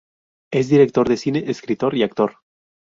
[0.51, 2.37] Es director de cine, escritor y actor.